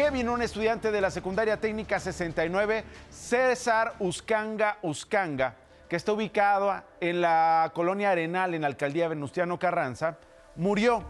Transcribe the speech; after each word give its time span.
Kevin, 0.00 0.30
un 0.30 0.40
estudiante 0.40 0.90
de 0.90 1.00
la 1.02 1.10
secundaria 1.10 1.58
técnica 1.58 2.00
69, 2.00 2.84
César 3.10 3.96
Uscanga 3.98 4.78
Uscanga, 4.80 5.56
que 5.90 5.96
está 5.96 6.14
ubicado 6.14 6.72
en 7.02 7.20
la 7.20 7.70
colonia 7.74 8.10
Arenal, 8.10 8.54
en 8.54 8.62
la 8.62 8.68
alcaldía 8.68 9.08
Venustiano 9.08 9.58
Carranza, 9.58 10.16
murió 10.56 11.04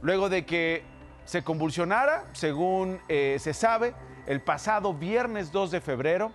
luego 0.00 0.28
de 0.28 0.44
que 0.44 0.82
se 1.24 1.44
convulsionara, 1.44 2.24
según 2.32 3.00
eh, 3.08 3.36
se 3.38 3.54
sabe, 3.54 3.94
el 4.26 4.42
pasado 4.42 4.92
viernes 4.92 5.52
2 5.52 5.70
de 5.70 5.80
febrero. 5.80 6.32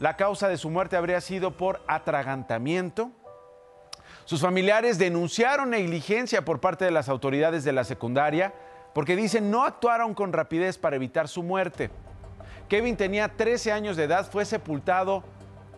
La 0.00 0.16
causa 0.16 0.48
de 0.48 0.58
su 0.58 0.70
muerte 0.70 0.96
habría 0.96 1.20
sido 1.20 1.56
por 1.56 1.84
atragantamiento. 1.86 3.12
Sus 4.24 4.40
familiares 4.40 4.98
denunciaron 4.98 5.70
negligencia 5.70 6.44
por 6.44 6.58
parte 6.58 6.84
de 6.84 6.90
las 6.90 7.08
autoridades 7.08 7.62
de 7.62 7.72
la 7.72 7.84
secundaria 7.84 8.52
porque 8.94 9.16
dicen 9.16 9.50
no 9.50 9.64
actuaron 9.64 10.14
con 10.14 10.32
rapidez 10.32 10.78
para 10.78 10.96
evitar 10.96 11.28
su 11.28 11.42
muerte. 11.42 11.90
Kevin 12.68 12.96
tenía 12.96 13.28
13 13.28 13.72
años 13.72 13.96
de 13.96 14.04
edad, 14.04 14.30
fue 14.30 14.44
sepultado 14.44 15.22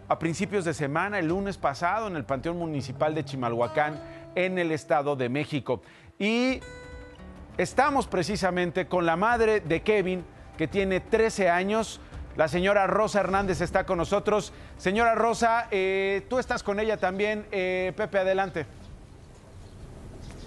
a 0.09 0.19
principios 0.19 0.65
de 0.65 0.73
semana, 0.73 1.19
el 1.19 1.29
lunes 1.29 1.57
pasado, 1.59 2.07
en 2.07 2.15
el 2.15 2.25
Panteón 2.25 2.59
Municipal 2.59 3.15
de 3.15 3.25
Chimalhuacán, 3.25 4.01
en 4.37 4.59
el 4.59 4.71
Estado 4.71 5.17
de 5.17 5.29
México. 5.29 5.83
Y 6.19 6.61
estamos 7.59 8.07
precisamente 8.07 8.87
con 8.87 9.05
la 9.05 9.17
madre 9.17 9.61
de 9.61 9.83
Kevin, 9.83 10.25
que 10.57 10.69
tiene 10.69 11.01
13 11.01 11.51
años. 11.51 12.01
La 12.37 12.49
señora 12.49 12.87
Rosa 12.87 13.21
Hernández 13.21 13.61
está 13.61 13.85
con 13.85 13.99
nosotros. 13.99 14.53
Señora 14.77 15.15
Rosa, 15.15 15.67
eh, 15.71 16.25
tú 16.29 16.39
estás 16.39 16.63
con 16.63 16.79
ella 16.79 16.99
también. 16.99 17.47
Eh, 17.51 17.93
Pepe, 17.97 18.19
adelante. 18.19 18.67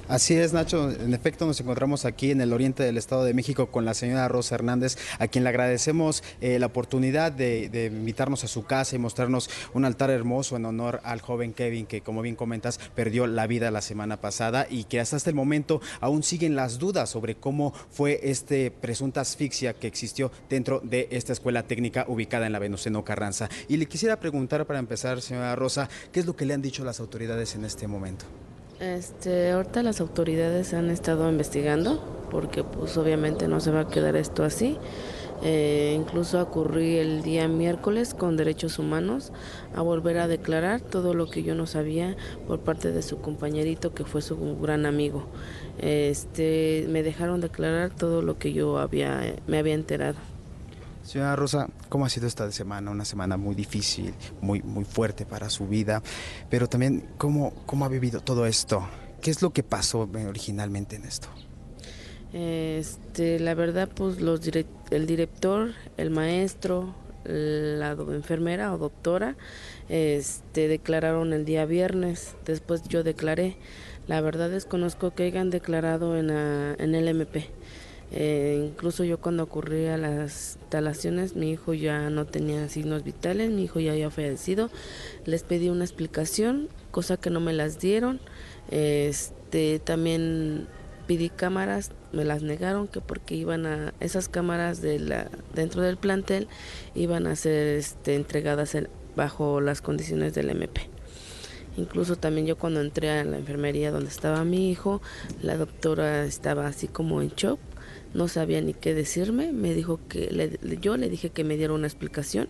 Así 0.09 0.33
es, 0.33 0.53
Nacho. 0.53 0.89
En 0.89 1.13
efecto, 1.13 1.45
nos 1.45 1.61
encontramos 1.61 2.03
aquí 2.03 2.31
en 2.31 2.41
el 2.41 2.51
oriente 2.51 2.81
del 2.81 2.97
Estado 2.97 3.23
de 3.25 3.35
México 3.35 3.67
con 3.67 3.85
la 3.85 3.93
señora 3.93 4.27
Rosa 4.27 4.55
Hernández, 4.55 4.97
a 5.19 5.27
quien 5.27 5.43
le 5.43 5.51
agradecemos 5.51 6.23
eh, 6.41 6.57
la 6.57 6.65
oportunidad 6.65 7.31
de, 7.31 7.91
invitarnos 7.93 8.43
a 8.43 8.47
su 8.47 8.63
casa 8.65 8.95
y 8.95 8.99
mostrarnos 8.99 9.51
un 9.75 9.85
altar 9.85 10.09
hermoso 10.09 10.55
en 10.55 10.65
honor 10.65 10.99
al 11.03 11.21
joven 11.21 11.53
Kevin, 11.53 11.85
que 11.85 12.01
como 12.01 12.23
bien 12.23 12.35
comentas, 12.35 12.79
perdió 12.95 13.27
la 13.27 13.45
vida 13.45 13.69
la 13.69 13.83
semana 13.83 14.19
pasada 14.19 14.65
y 14.67 14.85
que 14.85 14.99
hasta 14.99 15.15
este 15.15 15.31
momento 15.31 15.79
aún 16.01 16.23
siguen 16.23 16.55
las 16.55 16.79
dudas 16.79 17.11
sobre 17.11 17.35
cómo 17.35 17.71
fue 17.91 18.19
este 18.23 18.71
presunta 18.71 19.21
asfixia 19.21 19.75
que 19.75 19.85
existió 19.85 20.31
dentro 20.49 20.79
de 20.79 21.07
esta 21.11 21.33
escuela 21.33 21.61
técnica 21.61 22.05
ubicada 22.07 22.47
en 22.47 22.53
la 22.53 22.57
Venustiano 22.57 23.05
Carranza. 23.05 23.47
Y 23.67 23.77
le 23.77 23.85
quisiera 23.85 24.19
preguntar 24.19 24.65
para 24.65 24.79
empezar, 24.79 25.21
señora 25.21 25.55
Rosa, 25.55 25.87
¿qué 26.11 26.21
es 26.21 26.25
lo 26.25 26.35
que 26.35 26.45
le 26.45 26.55
han 26.55 26.63
dicho 26.63 26.83
las 26.83 26.99
autoridades 26.99 27.53
en 27.53 27.63
este 27.63 27.87
momento? 27.87 28.25
Este, 28.79 29.51
ahorita 29.51 29.83
las 29.83 29.99
autoridades 29.99 30.73
han 30.73 30.89
estado 30.89 31.29
investigando 31.29 32.01
porque 32.31 32.63
pues 32.63 32.95
obviamente 32.97 33.47
no 33.47 33.59
se 33.59 33.71
va 33.71 33.81
a 33.81 33.87
quedar 33.87 34.15
esto 34.15 34.43
así. 34.43 34.77
Eh, 35.41 35.95
incluso 35.97 36.41
ocurrí 36.41 36.97
el 36.97 37.21
día 37.21 37.47
miércoles 37.47 38.13
con 38.13 38.35
derechos 38.35 38.77
humanos 38.77 39.31
a 39.73 39.81
volver 39.81 40.17
a 40.17 40.27
declarar 40.27 40.81
todo 40.81 41.13
lo 41.13 41.29
que 41.29 41.43
yo 41.43 41.55
no 41.55 41.65
sabía 41.65 42.17
por 42.45 42.59
parte 42.59 42.91
de 42.91 43.01
su 43.01 43.19
compañerito 43.19 43.93
que 43.93 44.03
fue 44.03 44.21
su 44.21 44.57
gran 44.59 44.85
amigo. 44.85 45.25
Este, 45.79 46.85
me 46.89 47.03
dejaron 47.03 47.39
declarar 47.39 47.89
todo 47.89 48.21
lo 48.21 48.37
que 48.37 48.51
yo 48.53 48.79
había, 48.79 49.35
me 49.47 49.59
había 49.59 49.75
enterado. 49.75 50.17
Señora 51.09 51.35
Rosa, 51.35 51.67
¿cómo 51.89 52.05
ha 52.05 52.09
sido 52.09 52.27
esta 52.27 52.51
semana? 52.51 52.91
Una 52.91 53.03
semana 53.03 53.35
muy 53.35 53.55
difícil, 53.55 54.13
muy, 54.41 54.61
muy 54.61 54.85
fuerte 54.85 55.25
para 55.25 55.49
su 55.49 55.67
vida, 55.67 56.03
pero 56.51 56.69
también 56.69 57.03
¿cómo, 57.17 57.51
cómo 57.65 57.85
ha 57.85 57.87
vivido 57.87 58.21
todo 58.21 58.45
esto? 58.45 58.87
¿Qué 59.19 59.31
es 59.31 59.41
lo 59.41 59.49
que 59.49 59.63
pasó 59.63 60.07
originalmente 60.27 60.97
en 60.97 61.05
esto? 61.05 61.27
Este, 62.31 63.39
la 63.39 63.55
verdad, 63.55 63.89
pues 63.91 64.21
los 64.21 64.41
el 64.91 65.07
director, 65.07 65.71
el 65.97 66.11
maestro, 66.11 66.93
la 67.23 67.93
enfermera 67.93 68.71
o 68.71 68.77
doctora, 68.77 69.35
este, 69.89 70.67
declararon 70.67 71.33
el 71.33 71.43
día 71.43 71.65
viernes. 71.65 72.35
Después 72.45 72.83
yo 72.83 73.01
declaré. 73.01 73.57
La 74.05 74.21
verdad 74.21 74.51
desconozco 74.51 75.09
que 75.15 75.23
hayan 75.23 75.49
declarado 75.49 76.15
en, 76.15 76.29
en 76.29 76.93
el 76.93 77.07
MP. 77.07 77.49
Eh, 78.11 78.65
incluso 78.65 79.03
yo 79.03 79.19
cuando 79.19 79.43
ocurría 79.43 79.97
las 79.97 80.57
instalaciones, 80.61 81.35
mi 81.35 81.51
hijo 81.51 81.73
ya 81.73 82.09
no 82.09 82.25
tenía 82.25 82.67
signos 82.69 83.03
vitales, 83.03 83.51
mi 83.51 83.63
hijo 83.63 83.79
ya 83.79 83.91
había 83.91 84.09
fallecido. 84.09 84.69
Les 85.25 85.43
pedí 85.43 85.69
una 85.69 85.83
explicación, 85.83 86.69
cosa 86.91 87.17
que 87.17 87.29
no 87.29 87.39
me 87.39 87.53
las 87.53 87.79
dieron. 87.79 88.19
Este, 88.71 89.79
también 89.79 90.67
pedí 91.07 91.29
cámaras, 91.29 91.91
me 92.11 92.23
las 92.23 92.43
negaron 92.43 92.87
que 92.87 93.01
porque 93.01 93.35
iban 93.35 93.65
a 93.65 93.93
esas 93.99 94.29
cámaras 94.29 94.81
de 94.81 94.99
la 94.99 95.29
dentro 95.55 95.81
del 95.81 95.97
plantel 95.97 96.47
iban 96.93 97.25
a 97.25 97.35
ser 97.35 97.77
este, 97.77 98.13
entregadas 98.13 98.77
bajo 99.15 99.59
las 99.59 99.81
condiciones 99.81 100.33
del 100.33 100.49
MP. 100.51 100.87
Incluso 101.77 102.15
también 102.15 102.45
yo 102.45 102.57
cuando 102.57 102.81
entré 102.81 103.09
a 103.09 103.23
la 103.23 103.37
enfermería 103.37 103.91
donde 103.91 104.09
estaba 104.09 104.43
mi 104.43 104.69
hijo, 104.69 105.01
la 105.41 105.55
doctora 105.55 106.25
estaba 106.25 106.67
así 106.67 106.87
como 106.87 107.21
en 107.21 107.29
shock 107.29 107.59
no 108.13 108.27
sabía 108.27 108.61
ni 108.61 108.73
qué 108.73 108.93
decirme, 108.93 109.51
me 109.51 109.73
dijo 109.73 109.99
que 110.09 110.57
yo 110.81 110.97
le 110.97 111.09
dije 111.09 111.29
que 111.29 111.43
me 111.43 111.57
diera 111.57 111.73
una 111.73 111.87
explicación. 111.87 112.49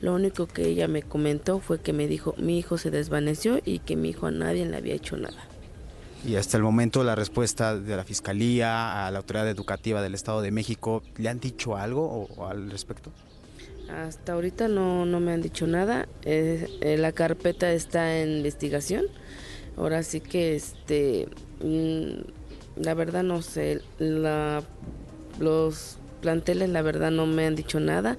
Lo 0.00 0.14
único 0.14 0.46
que 0.46 0.66
ella 0.66 0.88
me 0.88 1.02
comentó 1.02 1.60
fue 1.60 1.80
que 1.80 1.92
me 1.92 2.06
dijo 2.08 2.34
mi 2.38 2.58
hijo 2.58 2.76
se 2.78 2.90
desvaneció 2.90 3.60
y 3.64 3.78
que 3.78 3.96
mi 3.96 4.10
hijo 4.10 4.26
a 4.26 4.30
nadie 4.30 4.66
le 4.66 4.76
había 4.76 4.94
hecho 4.94 5.16
nada. 5.16 5.48
Y 6.26 6.34
hasta 6.34 6.56
el 6.56 6.64
momento 6.64 7.04
la 7.04 7.14
respuesta 7.14 7.78
de 7.78 7.96
la 7.96 8.02
Fiscalía, 8.02 9.06
a 9.06 9.10
la 9.12 9.18
Autoridad 9.18 9.48
Educativa 9.48 10.02
del 10.02 10.14
Estado 10.14 10.42
de 10.42 10.50
México, 10.50 11.02
¿le 11.18 11.28
han 11.28 11.38
dicho 11.38 11.76
algo 11.76 12.26
o, 12.36 12.46
al 12.46 12.70
respecto? 12.70 13.12
Hasta 13.88 14.32
ahorita 14.32 14.66
no, 14.66 15.06
no 15.06 15.20
me 15.20 15.32
han 15.32 15.40
dicho 15.40 15.68
nada. 15.68 16.08
Eh, 16.24 16.66
eh, 16.80 16.96
la 16.96 17.12
carpeta 17.12 17.70
está 17.72 18.18
en 18.18 18.38
investigación. 18.38 19.04
Ahora 19.76 20.02
sí 20.02 20.20
que 20.20 20.56
este 20.56 21.28
mm, 21.62 22.35
la 22.76 22.94
verdad 22.94 23.22
no 23.22 23.42
sé, 23.42 23.82
la 23.98 24.62
los 25.38 25.98
planteles 26.20 26.70
la 26.70 26.82
verdad 26.82 27.10
no 27.10 27.26
me 27.26 27.46
han 27.46 27.56
dicho 27.56 27.80
nada, 27.80 28.16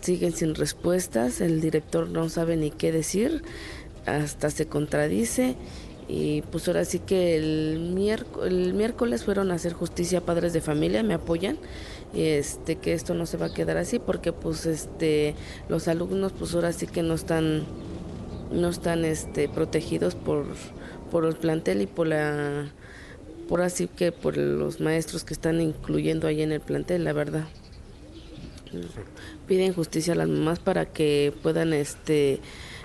siguen 0.00 0.32
sin 0.32 0.54
respuestas, 0.54 1.40
el 1.40 1.60
director 1.60 2.08
no 2.08 2.28
sabe 2.28 2.56
ni 2.56 2.70
qué 2.70 2.92
decir, 2.92 3.42
hasta 4.06 4.50
se 4.50 4.66
contradice. 4.66 5.56
Y 6.12 6.42
pues 6.42 6.66
ahora 6.66 6.84
sí 6.84 6.98
que 6.98 7.36
el 7.36 7.92
miércoles, 7.94 8.52
el 8.52 8.74
miércoles 8.74 9.22
fueron 9.24 9.52
a 9.52 9.54
hacer 9.54 9.74
justicia 9.74 10.20
padres 10.20 10.52
de 10.52 10.60
familia, 10.60 11.04
me 11.04 11.14
apoyan 11.14 11.56
este 12.14 12.76
que 12.76 12.92
esto 12.92 13.14
no 13.14 13.26
se 13.26 13.36
va 13.36 13.46
a 13.46 13.54
quedar 13.54 13.76
así 13.76 13.98
porque 13.98 14.32
pues 14.32 14.66
este 14.66 15.34
los 15.68 15.86
alumnos 15.88 16.32
pues 16.32 16.54
ahora 16.54 16.72
sí 16.72 16.86
que 16.86 17.02
no 17.02 17.14
están 17.14 17.62
no 18.52 18.68
están 18.68 19.04
este 19.04 19.48
protegidos 19.48 20.14
por 20.16 20.46
por 21.10 21.24
el 21.24 21.36
plantel 21.36 21.82
y 21.82 21.86
por 21.86 22.08
la 22.08 22.72
por 23.50 23.62
así 23.62 23.88
que 23.88 24.12
por 24.12 24.36
los 24.36 24.80
maestros 24.80 25.24
que 25.24 25.34
están 25.34 25.60
incluyendo 25.60 26.28
ahí 26.28 26.40
en 26.40 26.52
el 26.52 26.60
plantel, 26.60 27.02
la 27.02 27.12
verdad. 27.12 27.48
Piden 29.48 29.74
justicia 29.74 30.12
a 30.12 30.16
las 30.16 30.28
mamás 30.28 30.60
para 30.60 30.86
que 30.86 31.34
puedan, 31.42 31.72
este, 31.72 32.38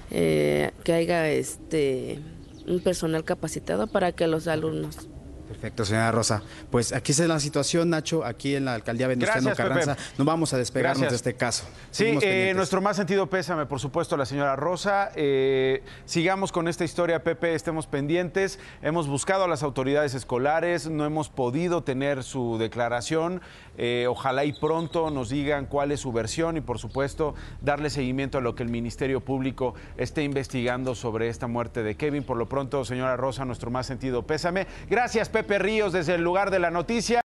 eh, 0.09 0.71
que 0.83 0.93
haya, 0.93 1.29
este, 1.29 2.19
un 2.67 2.79
personal 2.79 3.23
capacitado 3.23 3.85
para 3.85 4.13
que 4.13 4.25
los 4.25 4.47
alumnos 4.47 5.07
Perfecto, 5.47 5.85
señora 5.85 6.11
Rosa. 6.11 6.41
Pues 6.71 6.91
aquí 6.91 7.11
es 7.11 7.19
la 7.19 7.39
situación, 7.39 7.89
Nacho, 7.91 8.25
aquí 8.25 8.55
en 8.55 8.65
la 8.65 8.73
alcaldía 8.73 9.07
Venustiano 9.07 9.53
Carranza. 9.55 9.95
No 10.17 10.25
vamos 10.25 10.53
a 10.53 10.57
despegarnos 10.57 11.09
de 11.09 11.15
este 11.15 11.35
caso. 11.35 11.65
Sí, 11.91 12.17
eh, 12.21 12.53
nuestro 12.55 12.81
más 12.81 12.97
sentido 12.97 13.27
pésame, 13.27 13.65
por 13.65 13.79
supuesto, 13.79 14.15
a 14.15 14.17
la 14.17 14.25
señora 14.25 14.55
Rosa. 14.55 15.11
Eh, 15.15 15.83
sigamos 16.05 16.51
con 16.51 16.67
esta 16.67 16.83
historia, 16.83 17.23
Pepe, 17.23 17.53
estemos 17.53 17.85
pendientes. 17.85 18.59
Hemos 18.81 19.07
buscado 19.07 19.43
a 19.43 19.47
las 19.47 19.61
autoridades 19.61 20.15
escolares, 20.15 20.89
no 20.89 21.05
hemos 21.05 21.29
podido 21.29 21.83
tener 21.83 22.23
su 22.23 22.57
declaración. 22.57 23.41
Eh, 23.77 24.07
ojalá 24.09 24.45
y 24.45 24.53
pronto 24.53 25.11
nos 25.11 25.29
digan 25.29 25.65
cuál 25.65 25.91
es 25.91 25.99
su 25.99 26.11
versión 26.11 26.57
y, 26.57 26.61
por 26.61 26.79
supuesto, 26.79 27.35
darle 27.61 27.89
seguimiento 27.89 28.37
a 28.37 28.41
lo 28.41 28.55
que 28.55 28.63
el 28.63 28.69
Ministerio 28.69 29.21
Público 29.21 29.75
esté 29.97 30.23
investigando 30.23 30.95
sobre 30.95 31.27
esta 31.27 31.47
muerte 31.47 31.83
de 31.83 31.95
Kevin. 31.95 32.23
Por 32.23 32.37
lo 32.37 32.47
pronto, 32.47 32.83
señora 32.85 33.15
Rosa, 33.17 33.45
nuestro 33.45 33.69
más 33.69 33.85
sentido 33.85 34.23
pésame. 34.23 34.65
Gracias, 34.89 35.29
Pepe 35.35 35.59
Ríos, 35.59 35.91
desde 35.91 36.15
el 36.15 36.21
lugar 36.21 36.49
de 36.49 36.59
la 36.59 36.71
noticia. 36.71 37.19